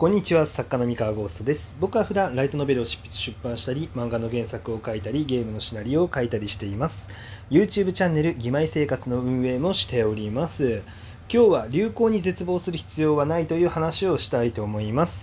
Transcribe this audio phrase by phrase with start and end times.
[0.00, 1.76] こんにちは作家の三河ゴーストです。
[1.78, 7.06] 僕は普段ライトノベルを執筆出版したり漫画の原作を書いたりゲームのシナリオを書いたりしています。
[7.50, 10.82] YouTube チャンネル「義妹生活」の運営もしております。
[11.30, 15.22] 今日は流行に絶望する必要はないという話をしたいと思います。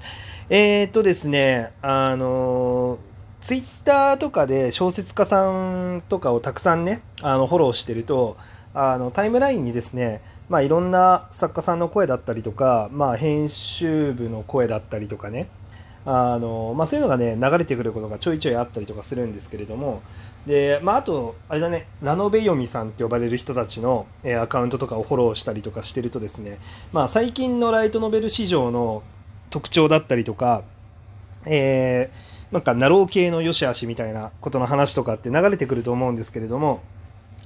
[0.52, 3.00] えー、っとですねあの
[3.42, 8.38] Twitter とかで小説家さんとかをたくさんねあのフォローしてると
[8.76, 15.50] あのタイムラインにですねまあ、いろんな作家さんの声だったりとか、まあ、編集部の声だったりとかね。
[16.06, 20.02] あの、まあ、そういうのがね流れてくることがちょいちょいあったりとかするんですけれども。
[20.46, 26.60] で、まあ、あとあれだねラノベ読みさんって呼ばれる人たちの、えアカウントとかをフォローしたりとかしてるとですね、
[26.94, 29.04] まあ、最近のライトノベル市場の
[29.50, 30.64] 特徴だったりとか、
[31.46, 36.82] えー、なんかナロー系の良し悪しみたいなことの話とかって流れてくると思うんですけれども、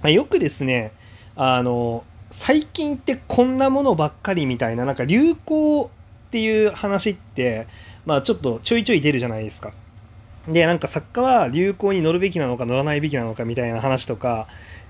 [0.01, 0.91] まあ、よくですね
[1.35, 5.89] あの最近ってこんなものばっかりみたいな、なんか流行
[6.27, 7.67] っていう話って、
[8.05, 9.73] まあちょっとちょいちょい出るじゃないですか。
[10.47, 14.47] で、なんか作家は流行に乗るべきなのか乗らないべきなのかみたいな話とか、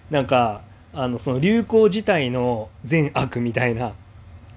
[0.09, 0.61] なんか、
[0.93, 3.93] あの、その流行自体の善悪みたいな、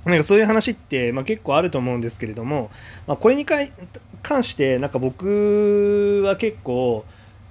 [0.04, 2.70] なんかそういう話って、まあ、結構あると思うんですけれども、
[3.06, 7.04] まあ、これに関して、なんか僕は結構、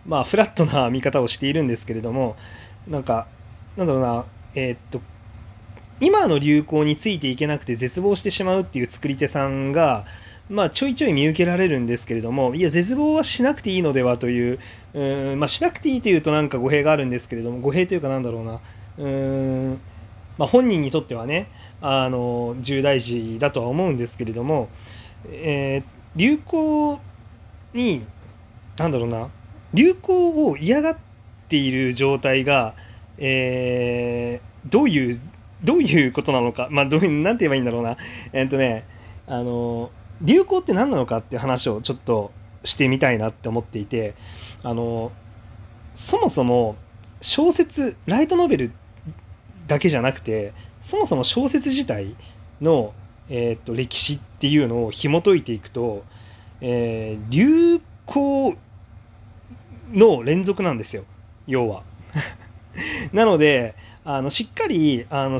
[0.06, 2.36] まあ、フラットな見方をしているんですけれども、
[2.88, 3.28] なんか、
[3.75, 4.25] なんだろうな、
[4.56, 5.02] えー、っと、
[5.99, 10.05] 今の流行についていけなくて絶望してしまうっていう作り手さんが、
[10.50, 14.59] まあ、ちょいちょい見受けられるんですけれども、いや、絶望はしなくていいのではという、
[14.94, 18.59] うんまあ、しなくていいというとなんか語弊があるんですけれども、語弊というかなんだろうな、
[18.97, 19.81] うん
[20.38, 21.50] まあ、本人にとってはね、
[21.81, 24.69] あの重大事だとは思うんですけれども、
[25.30, 27.00] えー、流行
[27.73, 28.05] に、
[28.78, 29.30] なんだろうな、
[29.73, 30.97] 流行を嫌がっ
[31.47, 32.75] ている状態が、
[33.17, 35.19] えー、どういう
[35.64, 37.97] どういうことなのか、まあ、どういう、なんて言えばいいんだろうな。
[38.33, 38.86] えっとね、
[39.28, 42.31] あの、流行って何なのかっていう話をちょっと
[42.64, 44.16] してみたいなって思っていて、
[44.64, 45.11] あの、
[45.94, 46.75] そもそも
[47.22, 48.72] 小説、ライトノベル
[49.68, 50.53] だけじゃなくて、
[50.84, 52.16] そもそも小説自体
[52.62, 52.94] の、
[53.30, 56.03] えー、と歴史っていうのを紐解いていくと、
[56.62, 58.56] えー、流行
[59.91, 61.06] の連続なんですよ、
[61.47, 61.84] 要は。
[63.13, 63.75] なので、
[64.06, 65.40] あのしっかりあの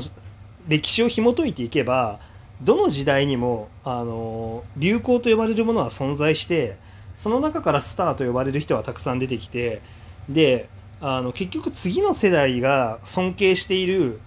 [0.68, 2.20] 歴史を紐解いていけば
[2.62, 6.76] どの時代にもあの流行と呼ばれるものは存在して
[7.14, 9.82] その中からスターと呼ばれる人はたくさん出てきて
[10.28, 10.68] で
[11.00, 14.20] あの結局次の世代が尊敬している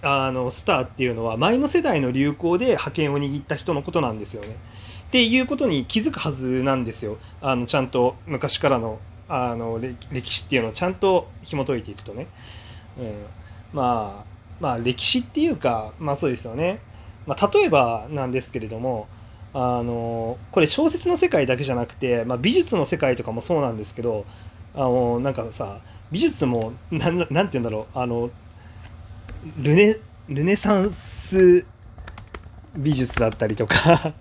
[0.00, 4.56] あのスターっていうのは前の世代の流行で覇権を握った人のことなんですよね。
[5.08, 8.98] っていうことに気づくはずなんですよあのちゃんと昔からの
[9.28, 9.78] あの
[10.10, 12.28] 歴史っていうのをちゃんと紐解いていくとね。
[12.98, 13.41] うん
[13.72, 16.80] まあ、まあ歴史っていうか、まあそうですよね。
[17.26, 19.06] まあ、例えばなんですけれども、
[19.54, 24.24] あのこれ小説の世界だけじゃなくて、まあ、美術の世界とかもそうなんですけど
[24.74, 28.30] あのなんかさ美術もなんなんて言うんだろうあの
[29.58, 29.96] ルネ
[30.28, 31.64] ルネサンス
[32.74, 34.14] 美術だったりとか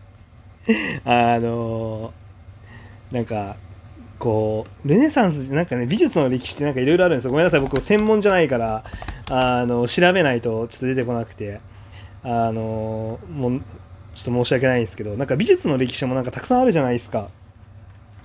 [1.05, 2.13] あの
[3.11, 3.55] なんか
[4.21, 7.31] こうルネサンスなんかね美術の歴史ってなんかいろいろあるんですよ。
[7.31, 8.83] ごめんなさい僕専門じゃないから
[9.29, 11.59] あの調べないとちょっと出てこなくて。
[12.23, 13.61] あのもう
[14.13, 17.29] ちょっと申し訳ないんですけどなんか美術の歴史もなんかたくさんあるじゃないですか。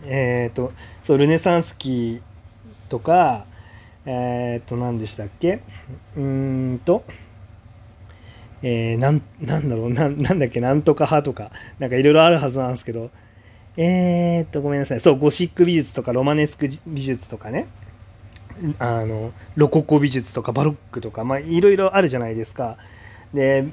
[0.04, 2.20] えっ、ー、とそうルネサンス期
[2.90, 3.46] とか
[4.04, 5.62] えっ、ー、と何でしたっけ？
[6.14, 7.04] うーんと
[8.60, 10.60] えー、なんなんだろうななんだっけ？
[10.60, 13.10] なんとか派とかなんかいろいろあるはずなんですけど。
[13.76, 15.00] えー、っと、ごめんなさい。
[15.00, 17.66] そう、ゴシック美術とかロマネスク美術とかね。
[18.78, 22.78] あの、ロココ美術とかバロックとか、まあ、いろいろあるじゃないですか。
[23.34, 23.66] で、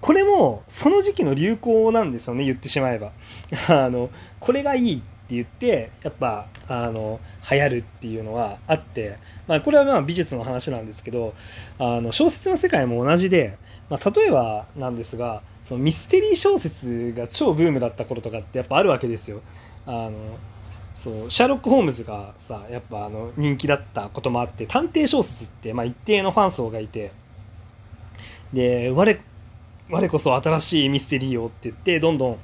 [0.00, 3.12] これも、その時期の流行なんですよね、言ってしまえば。
[3.68, 11.34] あの、これがいいって言って、やっぱ、あの、流行るっていうのはあって、まあ、これはまあ美術の話なんですけど、
[11.78, 13.56] あの、小説の世界も同じで、
[13.88, 19.40] まあ、例えばなんですが、そのミステリー小説が超ブームだった頃とかってやっぱあるわけですよ。
[19.86, 20.12] あの
[20.96, 27.12] そうシャーロック・ホームズがさやっぱあの人気だったこともあって探偵小説って、まあ、一定のファン層がいて
[28.52, 29.18] で我
[29.90, 32.38] 我こそ新しいミステリーをって言ってどんどん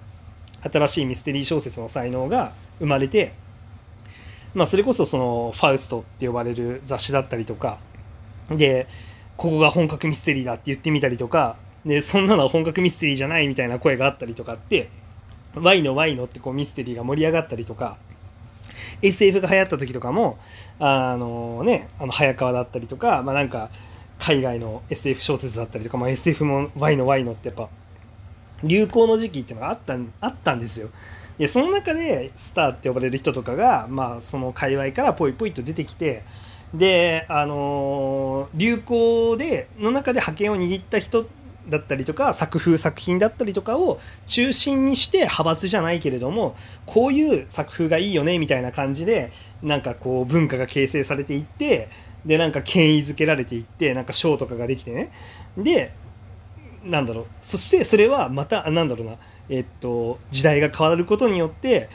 [0.71, 3.33] 新しいミステリー小説の才能が生まれて、
[4.55, 7.79] まあ、それこそそのファウストって呼ばれる雑誌だったりとか
[8.51, 8.87] で
[9.37, 14.89] ここが本格ミステリーだって言ってみたりとかでそんなのは本格ミステリーじゃないみたいな声があったりとかって
[15.55, 17.97] Y の Y のってこうミステリーが盛り上がったりとか
[19.03, 20.39] SF が流行った時とかも
[20.79, 23.71] あのねあの早川だったりとかまあなんか
[24.19, 27.69] 海外の SF 小説だったりとか、まあ、SF も Y の Y のってやっぱ
[28.63, 30.91] 流行の時期っていうのがあったあったんですよ。
[31.39, 36.23] でその中でスターって呼ばれる人とかが、まあ、その界隈からポイポイと出てきて
[36.75, 41.27] で、あの流行での中で覇権を握った人
[41.69, 49.33] だったりとか作風作品だったりとかを中心にして派閥じゃないけれどもこういう作風がいいよねみたいな感じで
[49.63, 51.89] なんかこう文化が形成されていって
[52.25, 55.11] でなんか権威づけられていってなんか賞とかができてね。
[55.57, 55.93] で
[56.85, 57.27] なんだろう。
[57.43, 59.17] そしてそれはまたなんだろうな。
[59.49, 61.89] えっと時代が変わることによって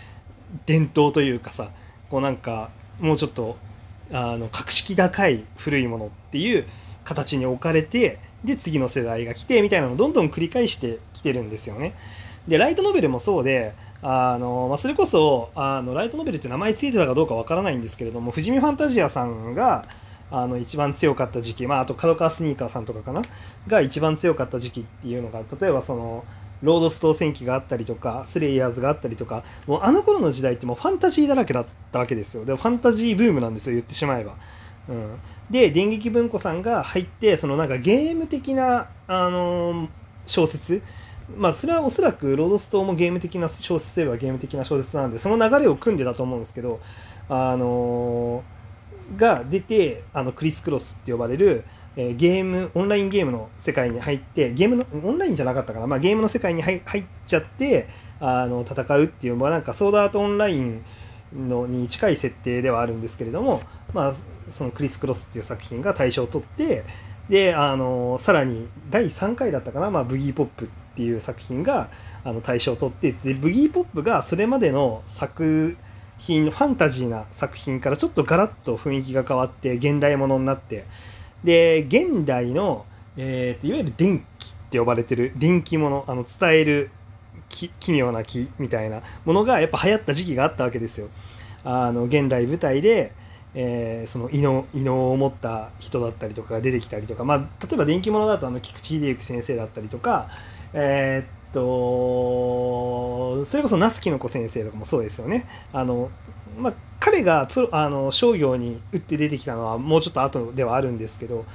[0.65, 1.69] 伝統というかさ
[2.09, 3.57] こうなんかもうちょっと
[4.11, 6.65] あの格式高い古いものっていう
[7.03, 11.93] 形に置かれてで次の世代が来てみたいなのをどんどん繰り返してきてるんですよね。
[12.47, 19.85] でライトノベルもそうであの、まあ、それこそあのライトノベルって名前ついてたかどうかわからないんですけれども富士見ファンタジアさんが
[20.31, 23.23] あの一番強かった時期、まあ、あと角川スニーカーさんとかかな？
[23.67, 26.23] が一番強かった時期っていうのが例えばその
[26.61, 32.45] ロードストー戦記があったりとかスレイヤーズがあったりとかもうあの頃の時代ってもうファンタジーだらけだったわけですよ。
[32.45, 34.35] でファンタジーブームなんですよ言ってしまえば。
[34.89, 35.17] うん、
[35.49, 39.89] で電撃文庫さんが入ってそのなんかゲーム的な、あのー
[40.25, 40.81] 小説。
[41.37, 46.79] まあそれはおそらくロードストーもゲーム的な小説といえばゲーム的な小説なんでその流れを組んでたと思うんですけど
[47.27, 48.57] あのー
[49.15, 51.63] が出てあのクリス・クロスって呼ばれる、
[51.97, 57.89] えゲームオンラインゲームの世界に入ってゲームのオンラインじゃなかったかな、まあ、ゲームの世界に入入っちゃって
[58.19, 60.85] あの戦うっていうまあなんかソードアートオンライン
[61.35, 63.61] のに近い設定ではあるんですけれども、
[63.93, 64.13] まあ、
[64.49, 66.85] そのクリス・クロスっていう作品が大賞を取って
[67.29, 71.89] であのさらに第3回だったかな、まあ、ブギーポップっていう作品が
[72.23, 75.75] あの大賞を取ってでブギーポップがそれまでの作
[76.17, 80.85] 品ファンタジーな作品からちょっとガラッと雰囲気が変わって現代ものになって
[81.43, 82.85] で現代の、
[83.15, 86.89] えーいわゆる電気って呼ばれてる電気ものあの伝える
[87.49, 91.07] 奇妙な木みたいなものがやっぱ流行った時期があったわけですよ。
[91.63, 93.13] あの現代舞台で、
[93.55, 100.29] えーその異能異能を持った人だったりとかが出てきたりとか、まあ、例えば電気物だとあの菊池秀幸先生だったりとか、
[100.73, 105.45] えーっとそれこそ那須きの子先生とかもそうですよね。
[105.73, 106.11] あの
[106.57, 111.45] まあ、彼がプロあの商業に打って出てきたのはもうちょっと後ではあるんですけど、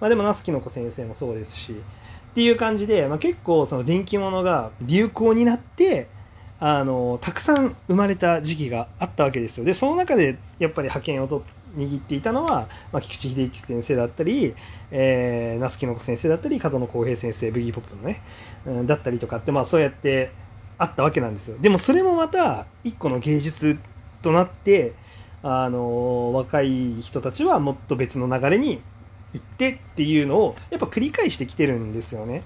[0.00, 6.08] まあ、でも那須きの子先生もそうですしっていう感じで、まあ、結構その電気物が流行になって
[6.60, 9.64] あのたくさん生まれた時期があったわけですよ。
[9.64, 11.42] でその中でやっぱり覇権をと
[11.76, 14.54] 握っていたのは、まあ、菊池秀幸先生だったり、
[14.90, 18.22] えー、那須きの子先生だったり角野浩平先生ブギーポップのね、
[18.66, 20.30] うん、だったりとかって、まあ、そうやって
[20.78, 21.56] あったわけなんですよ。
[21.60, 23.78] でもそれもまた一個の芸術
[24.22, 24.94] となって
[25.42, 28.80] あの若い人たちはもっと別の流れに
[29.32, 32.42] 行ってっていうのをやっぱ繰り返してきてるんですよね。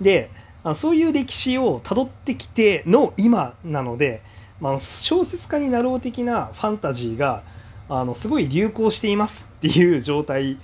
[0.00, 0.30] で
[0.64, 4.22] あそういう歴史をたどってきての今なので、
[4.60, 7.42] まあ、小説家になろう的なファンタジーが
[7.88, 10.58] あのすごい流行していますっていう状態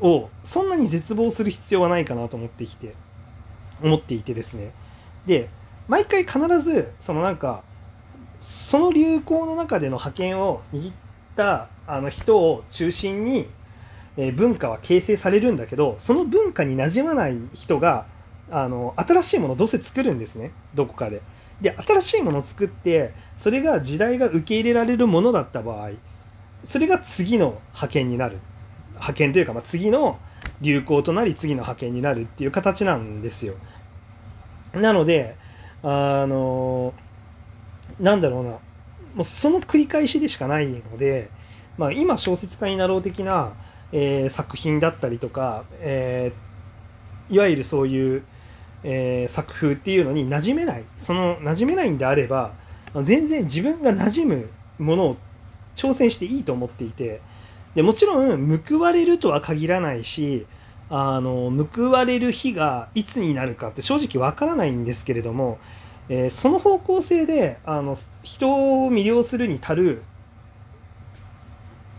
[0.00, 2.94] をそんなに絶望する必要はないかなと思ってきて
[3.82, 4.72] 思っていてですね
[5.26, 5.48] で
[5.88, 7.62] 毎回必ずそのなんか
[8.40, 10.94] その流行の中での覇権を握っ
[11.36, 13.48] たあの人を中心に、
[14.16, 18.06] えー文化は形成されるんだけどその文化に馴染まない人が
[18.50, 21.22] あの新しいものをどうせ作るんですねどこかで。
[21.60, 25.90] で新しいものを作ってそれが時代が受け入れられるものだった場合
[26.64, 28.38] それが次の覇権になる
[28.98, 30.18] 覇権というか、まあ、次の
[30.60, 33.54] 流行となり次の覇権になるっていう形なんですよ。
[34.72, 35.36] なので
[35.82, 36.92] あの
[38.00, 38.50] なんだろうな。
[38.50, 38.58] も
[39.20, 41.30] うその繰り返しでしかないので、
[41.78, 43.52] まあ、今小説家になろう的な、
[43.92, 48.22] えー作品だったりとか、えーいわゆるそういう、
[48.82, 50.84] えー作風っていうのに馴染めない。
[50.96, 52.52] その馴染めないんであれば
[53.02, 55.16] 全然自分が馴染むものを
[55.74, 57.20] 挑戦していいと思っていて
[57.74, 60.46] でもちろん報われるとは限らないし
[60.90, 65.58] あの報われる日がいつになるかって正直わからないんですけれども、
[66.08, 70.02] えーその方向性であの人を魅了するに足る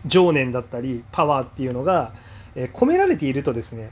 [0.06, 2.14] 情念だったりパワーっていうのが、
[2.56, 3.92] えー込められているとですね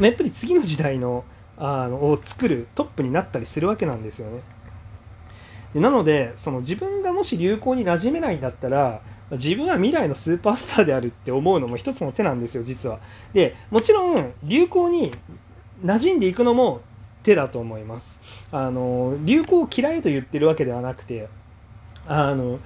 [0.00, 1.24] やっぱり次の時代の
[1.56, 4.40] あのを作るトップになったりするわけなんですよね。
[5.74, 9.02] でなのでその自分がもし流行に馴染めないんだったら
[9.32, 12.98] 自分は未来のスーパースターであるって思うのも一つの手なんですよ実は。
[13.34, 15.14] でもちろん流行に
[15.84, 16.80] 馴染んでいくのも
[17.22, 18.18] 手だと思います。
[18.52, 21.28] あの流行を嫌いと言ってるわけではなくて
[22.06, 22.60] あの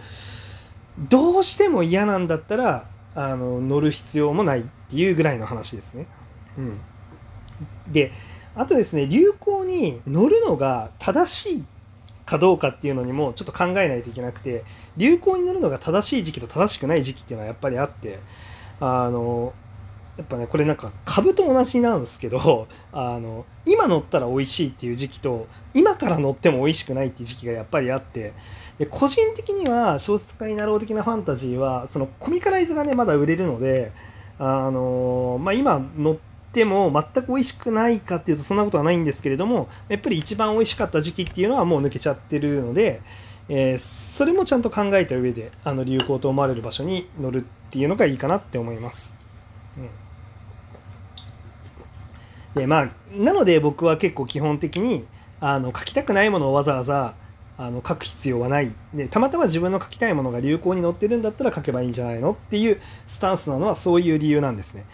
[0.98, 6.06] どうしても嫌なんだったらあの乗る必要もないっていうぐらいの話ですね。
[6.56, 6.80] うん、
[7.92, 8.12] で
[8.54, 11.64] あとですね流行に乗るのが正しい
[12.24, 14.64] かどうかっていうのにもちょっと考えないといけなくて
[14.96, 18.20] 流行に乗るのが正しい時期と正しくない時期っていうのはやっぱりあって
[18.80, 19.52] あの
[20.16, 28.32] やっぱねこれなんか株と同じなんですけど あの今乗ったら美味しいっていう時期と今から乗っても美味しくないっていう時期がやっぱりあって
[28.78, 33.92] で個人的には小説家になろう的なファンタジーはそのコミカライズがねまだ売れるので
[34.38, 36.16] あのまあ、今乗っ
[36.52, 43.00] ても全く美味しくないかっていうとそんなことはないんですけれどもやっぱり一番美味しかった時期っていうのはもう抜けちゃってるので、
[43.48, 49.14] えー、それもちゃんと考えた上であの流行と思われる場所に乗るっていうのがいいかなって思います。
[49.78, 49.88] うん、
[52.54, 55.06] でまあなので僕は結構基本的に
[55.40, 57.14] あの書きたくないものをわざわざ
[57.56, 64.84] あの書く必要はないでたまたま自分の書きたいものが流行に載ってるんだったら書けばいいんじゃないのっていうスタンスなのはそういう理由なんですね。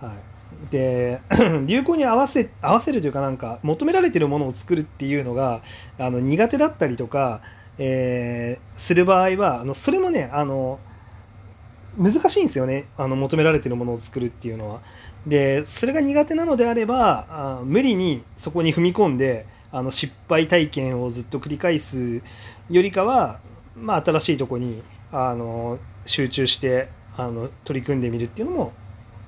[0.00, 1.20] はい、で
[1.66, 5.62] 流行に合わせ合わせるというかなんか求められてるものを作るっていうのが
[5.98, 7.40] あの苦手だったりとか、
[7.78, 10.78] えー、する場合はあのそれもねあの
[11.96, 14.80] 難しいんですよねあの求められてるものを作るっていうのは。
[15.26, 22.22] でそれが苦手なのであればあ無理にそこに踏み込んであの失敗体験をずっと繰り返す
[22.70, 23.40] よりかは、
[23.76, 28.72] まあ、新しいとこにあの集中してあの取り組んでみるっていうのも、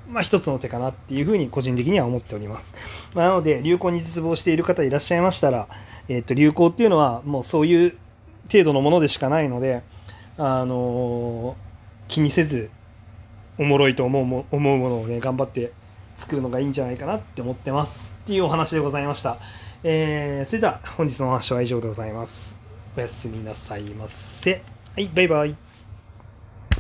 [0.09, 2.73] まあ、一つの手かなっていうふうに個人的には思っております。
[3.15, 5.69] まあ、なので流行に絶望している方いらっしゃいましたら、
[6.09, 7.99] えー、と流行っていうのはもうそういう
[8.51, 9.83] 程度のものでしかないので、
[10.37, 11.57] あの
[12.09, 12.71] 気にせず
[13.59, 15.73] おもろいと思うも思うものをね頑張って
[16.19, 19.39] 作るのがいいんじゃないかなって思ってますっていうお話でございました。
[19.85, 22.57] えー、それでは本日のお話は以上でございます。
[22.97, 24.63] おやすみなさいませ。
[24.95, 25.78] はい、バイバイ。